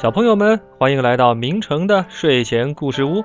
[0.00, 3.22] 小朋友们，欢迎来到明成的睡前故事屋。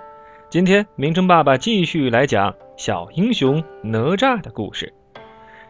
[0.50, 4.93] 今天，明成爸爸继续来讲小英雄哪吒的故事。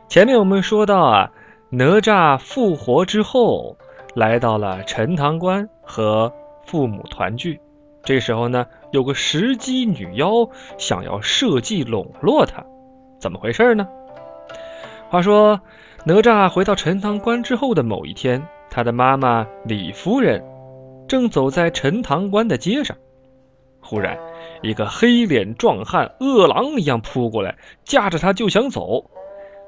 [0.07, 1.31] 前面我们说到啊，
[1.69, 3.77] 哪吒复活之后，
[4.15, 6.33] 来到了陈塘关和
[6.65, 7.61] 父母团聚。
[8.03, 10.49] 这时候呢，有个石矶女妖
[10.79, 12.65] 想要设计笼络他，
[13.19, 13.87] 怎么回事呢？
[15.11, 15.61] 话说，
[16.03, 18.41] 哪吒回到陈塘关之后的某一天，
[18.71, 20.43] 他的妈妈李夫人
[21.07, 22.97] 正走在陈塘关的街上，
[23.81, 24.17] 忽然，
[24.61, 29.09] 一个黑脸壮汉饿狼一样扑过来，架着他就想走。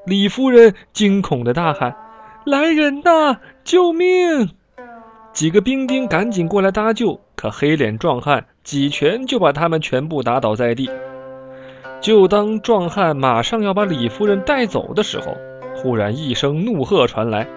[0.06, 1.96] 李夫人惊恐的大喊
[2.46, 4.50] ：“来人呐，救命！”
[5.34, 10.90] 几个兵丁赶紧过来搭救，可黑脸壮汉几拳就把他们全部打倒在地。
[12.02, 15.36] 就当壮汉马上要把李夫人带走的时候，
[15.76, 17.48] 忽然一声怒喝传来：“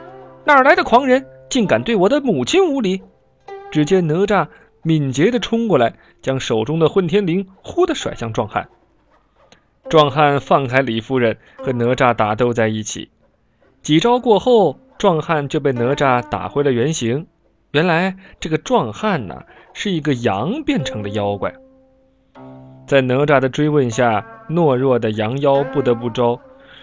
[0.44, 3.00] 哪来的狂人，竟敢对我的母亲无礼！”
[3.70, 4.48] 只见哪吒
[4.82, 8.68] 敏捷地冲过来，将手中的混天绫忽地甩向壮汉。
[9.88, 13.10] 壮汉放开李夫人，和哪吒打斗在一起。
[13.82, 17.26] 几招过后，壮汉就被哪吒打回了原形。
[17.72, 21.54] 原来这个壮汉呢，是一个羊变成的妖怪。
[22.86, 26.40] 在哪吒的追问下，懦弱的羊妖不得不招：“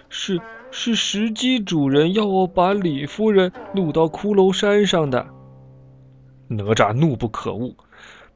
[0.10, 0.40] 是
[0.72, 5.28] 是石矶主人要我把李夫人掳到骷髅山上的。”
[6.48, 7.74] 哪吒怒不可遏，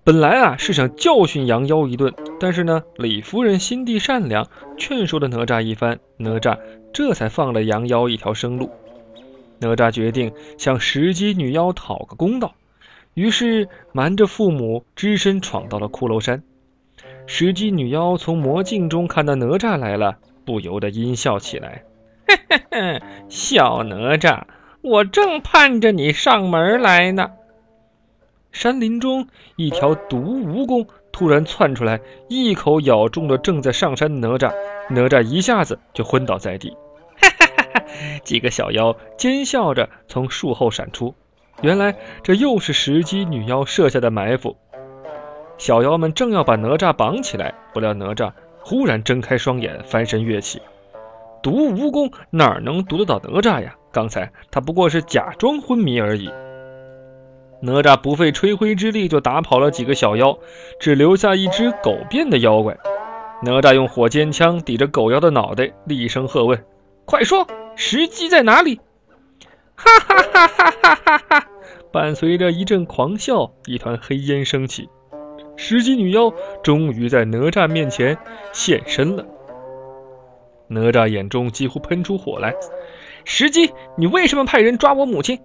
[0.03, 6.57] 本来啊是想教训羊妖一顿，但是呢，李夫人心地善良，劝说了哪吒一番，哪吒
[6.91, 8.69] 这才放了羊妖一条生路。
[9.59, 12.55] 哪吒决定向石矶女妖讨个公道，
[13.13, 16.41] 于是瞒着父母，只身闯到了骷髅山。
[17.27, 21.83] 石矶女妖从魔镜中看到哪吒来了，不由得阴笑起来
[22.27, 24.41] ：“嘿嘿嘿，小哪吒，
[24.81, 27.31] 我正盼着你上门来呢。”
[28.51, 34.53] 山林中，一条毒蜈蚣突然窜出来，一口咬中了正在上山的哪吒，
[34.89, 36.75] 哪吒一下子就昏倒在地。
[38.23, 41.15] 几个小妖奸笑着从树后闪出，
[41.61, 44.57] 原来这又是石矶女妖设下的埋伏。
[45.57, 50.61] 小妖们正要把哪吒绑起来，不料哪吒忽然睁开双眼，翻身跃起。
[51.41, 53.75] 毒蜈蚣哪能毒得到哪吒呀？
[53.93, 56.29] 刚才他不过是假装昏迷而已。
[57.61, 60.37] 哪吒不费吹灰之力就打跑了几个小妖，
[60.79, 62.77] 只留下一只狗变的妖怪。
[63.43, 66.63] 哪吒用火尖枪抵着狗妖的脑袋，厉声喝问
[67.05, 68.79] ：“快说！”石矶在哪里？
[69.75, 71.17] 哈哈哈哈哈哈！
[71.29, 71.47] 哈！
[71.91, 74.89] 伴随着一阵狂笑，一团黑烟升起，
[75.55, 76.33] 石矶女妖
[76.63, 78.17] 终于在哪吒面前
[78.51, 79.25] 现身了。
[80.67, 82.53] 哪吒眼中几乎喷出火来
[83.25, 85.39] ：“石矶，你为什么派人抓我母亲？”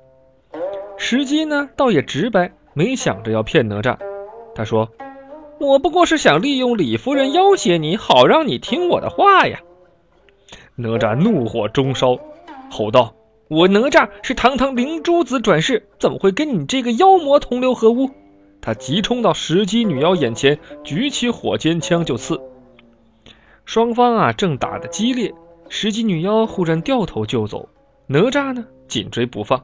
[0.98, 3.96] 石矶呢，倒也直白，没想着要骗哪吒。
[4.54, 4.90] 他说
[5.60, 9.60] ：“我不过是想利用李夫人要挟你，好让你听我的话呀。”
[10.76, 12.18] 哪吒怒火中烧，
[12.70, 13.14] 吼道
[13.48, 18.10] ：“我哪吒是堂堂灵珠子转世，怎么会跟你这个妖魔同流合污？”
[18.62, 22.40] 他急冲到石矶女妖眼前，举起火尖枪就刺。
[23.64, 25.32] 双方啊正打得激烈，
[25.68, 27.68] 石矶女妖忽然掉头就走，
[28.06, 29.62] 哪吒呢紧追不放。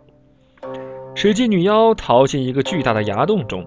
[1.23, 3.65] 石矶女妖逃进一个巨大的崖洞中，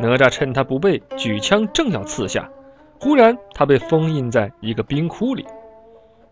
[0.00, 2.50] 哪吒趁她不备，举枪正要刺下，
[2.98, 5.46] 忽然他被封印在一个冰窟里。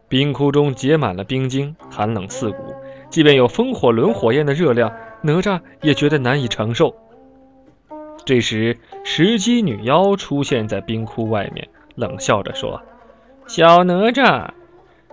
[0.08, 2.74] 冰窟中结满了冰晶，寒冷刺骨。
[3.08, 4.92] 即便有风火轮火焰的热量，
[5.22, 6.92] 哪吒也觉得难以承受。
[8.24, 12.82] 这时，石矶女妖出现在冰窟外面，冷笑着说
[13.46, 14.48] ：“小哪吒，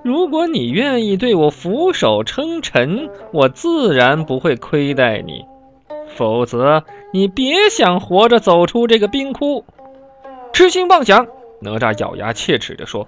[0.01, 5.45] 如果你愿意对我俯首称臣，我自然不会亏待你；
[6.15, 9.65] 否则，你别想活着走出这个冰窟。”
[10.53, 11.27] 痴心妄想！
[11.61, 13.07] 哪吒咬牙切齿地说。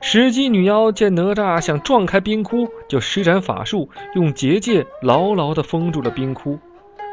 [0.00, 6.58] 石矶女妖见哪吒想撞开冰窟，就施展法术，用结界牢牢地封住了冰窟。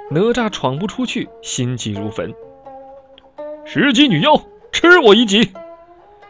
[0.10, 2.34] 哪吒闯不出去，心急如焚。
[3.64, 4.42] 石矶女妖，
[4.72, 5.52] 吃我一戟！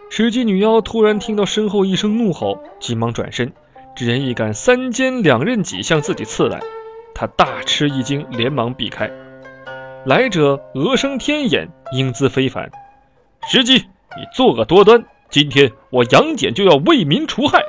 [0.09, 3.53] 石矶女妖突然听到身后一声怒吼，急忙转身，
[3.95, 6.59] 只见一杆三尖两刃戟向自己刺来。
[7.19, 9.11] 他大吃一惊，连忙避开。
[10.05, 12.71] 来者额生天眼，英姿非凡。
[13.49, 13.83] 石矶，
[14.15, 15.03] 你作恶多端！
[15.29, 17.61] 今天我杨戬就要为民除害。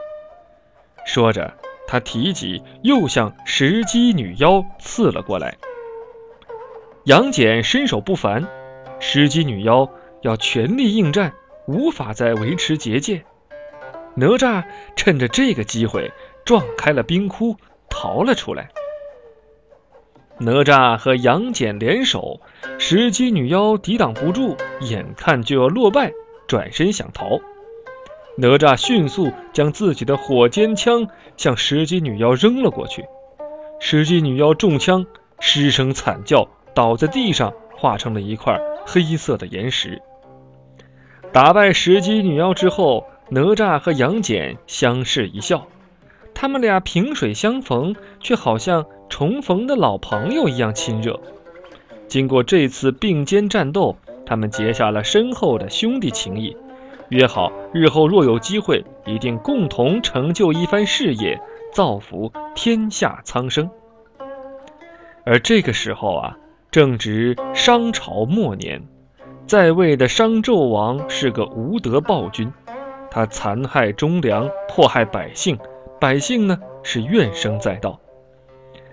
[1.05, 1.53] 说着，
[1.89, 5.57] 他提起又向石矶女妖刺了过来。
[7.07, 8.47] 杨戬身手不凡，
[9.01, 9.91] 石矶女妖
[10.23, 11.33] 要全力应战，
[11.67, 13.25] 无法再维持结界。
[14.15, 14.63] 哪吒
[14.95, 16.13] 趁着这个机会
[16.45, 17.57] 撞开了冰窟，
[17.89, 18.71] 逃了出来。
[20.43, 22.41] 哪吒和杨戬联手，
[22.79, 26.13] 石矶女妖抵挡不住，眼看就要落败，
[26.49, 27.39] 转身想逃。
[28.39, 31.07] 哪吒迅速将自己的火尖枪
[31.37, 33.05] 向石矶女妖扔了过去，
[33.81, 35.05] 石矶女妖中枪，
[35.41, 40.01] 失声惨叫，倒在地上，化成了一块黑色的岩石。
[41.33, 45.67] 打败石矶女妖之后，哪吒和杨戬相视一笑，
[46.35, 51.21] 他们俩萍水相逢，却好像重逢的老朋友一样亲热。
[52.09, 53.97] 经过这次并肩战斗，
[54.27, 56.57] 他们结下了深厚的兄弟情谊。
[57.11, 61.41] 约好，日后若有机会，一定共同成就一番事业，
[61.73, 63.69] 造福天下苍生。
[65.25, 66.39] 而这个时候啊，
[66.71, 68.83] 正值商朝末年，
[69.47, 72.53] 在位的商纣王是个无德暴君，
[73.11, 75.59] 他残害忠良，迫害百姓，
[76.01, 78.01] 百姓呢是怨声载道。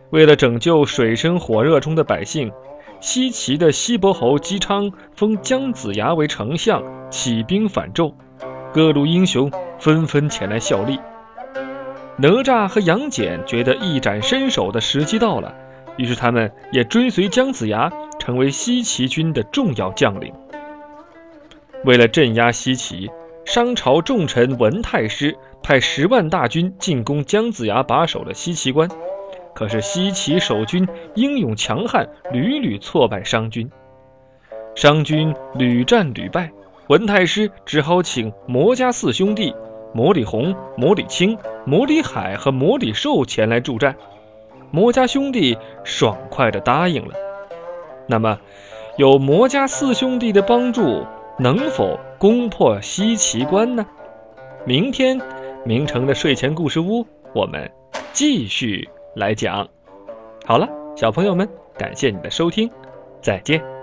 [0.09, 2.51] 为了拯救水深火热中的百姓。
[2.99, 8.11] 西岐的西伯侯姬昌封姜子牙为丞相，起兵反纣，
[8.73, 10.99] 各路英雄纷纷前来效力。
[12.17, 15.53] 哪吒和杨戬觉得一展身手的时机到了，
[15.97, 20.33] 于是他们也追随姜子牙，成为西岐军的重要将领。
[21.85, 23.11] 为了镇压西岐，
[23.47, 25.33] 商朝重臣文太师
[25.63, 28.89] 派十万大军进攻姜子牙把守的西岐关。
[29.55, 30.85] 可是西岐守军
[31.15, 33.71] 英勇强悍，屡屡挫败商军。
[34.75, 36.51] 商军屡战屡败，
[36.89, 39.55] 文太师只好请魔家四兄弟
[39.93, 43.95] 魔里红、魔里青、魔里海和魔里寿前来助战。
[44.71, 47.13] 魔家兄弟爽快地答应了。
[48.09, 48.39] 那么，
[48.97, 51.05] 有魔家四兄弟的帮助，
[51.39, 53.85] 能否攻破西岐关呢？
[54.65, 55.21] 明天，
[55.63, 57.71] 明城的睡前故事屋，我们
[58.11, 58.89] 继续。
[59.15, 59.67] 来讲，
[60.45, 61.47] 好了，小朋友们，
[61.77, 62.69] 感谢你的收听，
[63.21, 63.76] 再见。